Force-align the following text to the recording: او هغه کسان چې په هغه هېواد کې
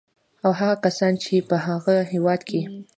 او 0.45 0.51
هغه 0.59 0.75
کسان 0.85 1.13
چې 1.23 1.33
په 1.49 1.55
هغه 1.67 1.95
هېواد 2.11 2.41
کې 2.49 2.61